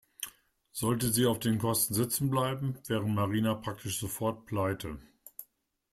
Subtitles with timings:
[0.71, 4.97] Sollte sie auf den Kosten sitzen bleiben, wäre Marina praktisch sofort pleite.